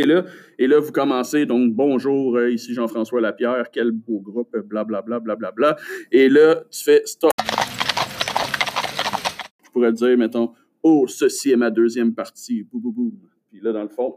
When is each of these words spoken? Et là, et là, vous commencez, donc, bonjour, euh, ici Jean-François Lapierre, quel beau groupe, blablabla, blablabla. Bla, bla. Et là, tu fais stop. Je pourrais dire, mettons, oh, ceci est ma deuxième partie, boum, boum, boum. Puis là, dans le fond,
Et 0.00 0.06
là, 0.06 0.24
et 0.58 0.66
là, 0.66 0.80
vous 0.80 0.90
commencez, 0.90 1.46
donc, 1.46 1.72
bonjour, 1.72 2.36
euh, 2.36 2.50
ici 2.50 2.74
Jean-François 2.74 3.20
Lapierre, 3.20 3.70
quel 3.70 3.92
beau 3.92 4.18
groupe, 4.18 4.50
blablabla, 4.50 5.20
blablabla. 5.20 5.52
Bla, 5.52 5.74
bla. 5.74 5.84
Et 6.10 6.28
là, 6.28 6.64
tu 6.68 6.82
fais 6.82 7.02
stop. 7.04 7.30
Je 9.62 9.70
pourrais 9.70 9.92
dire, 9.92 10.18
mettons, 10.18 10.52
oh, 10.82 11.06
ceci 11.06 11.52
est 11.52 11.56
ma 11.56 11.70
deuxième 11.70 12.12
partie, 12.12 12.64
boum, 12.64 12.82
boum, 12.82 12.92
boum. 12.92 13.12
Puis 13.52 13.60
là, 13.60 13.70
dans 13.70 13.84
le 13.84 13.88
fond, 13.88 14.16